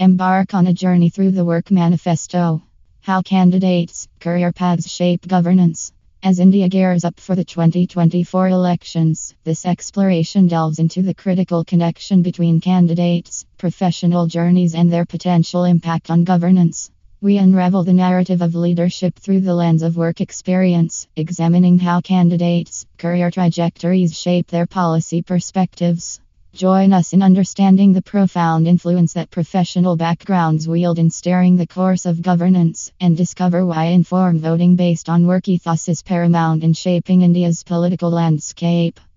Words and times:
Embark 0.00 0.54
on 0.54 0.68
a 0.68 0.72
journey 0.72 1.10
through 1.10 1.32
the 1.32 1.44
Work 1.44 1.72
Manifesto. 1.72 2.62
How 3.00 3.20
candidates' 3.20 4.06
career 4.20 4.52
paths 4.52 4.88
shape 4.88 5.26
governance. 5.26 5.92
As 6.22 6.38
India 6.38 6.68
gears 6.68 7.04
up 7.04 7.18
for 7.18 7.34
the 7.34 7.44
2024 7.44 8.46
elections, 8.46 9.34
this 9.42 9.66
exploration 9.66 10.46
delves 10.46 10.78
into 10.78 11.02
the 11.02 11.14
critical 11.14 11.64
connection 11.64 12.22
between 12.22 12.60
candidates' 12.60 13.44
professional 13.56 14.28
journeys 14.28 14.76
and 14.76 14.88
their 14.92 15.04
potential 15.04 15.64
impact 15.64 16.12
on 16.12 16.22
governance. 16.22 16.92
We 17.20 17.38
unravel 17.38 17.82
the 17.82 17.92
narrative 17.92 18.40
of 18.40 18.54
leadership 18.54 19.16
through 19.16 19.40
the 19.40 19.54
lens 19.54 19.82
of 19.82 19.96
work 19.96 20.20
experience, 20.20 21.08
examining 21.16 21.80
how 21.80 22.02
candidates' 22.02 22.86
career 22.98 23.32
trajectories 23.32 24.16
shape 24.16 24.46
their 24.46 24.68
policy 24.68 25.22
perspectives. 25.22 26.20
Join 26.58 26.92
us 26.92 27.12
in 27.12 27.22
understanding 27.22 27.92
the 27.92 28.02
profound 28.02 28.66
influence 28.66 29.12
that 29.12 29.30
professional 29.30 29.94
backgrounds 29.94 30.66
wield 30.66 30.98
in 30.98 31.08
steering 31.08 31.56
the 31.56 31.68
course 31.68 32.04
of 32.04 32.20
governance, 32.20 32.90
and 33.00 33.16
discover 33.16 33.64
why 33.64 33.84
informed 33.84 34.40
voting 34.40 34.74
based 34.74 35.08
on 35.08 35.28
work 35.28 35.46
ethos 35.46 35.88
is 35.88 36.02
paramount 36.02 36.64
in 36.64 36.72
shaping 36.72 37.22
India's 37.22 37.62
political 37.62 38.10
landscape. 38.10 38.98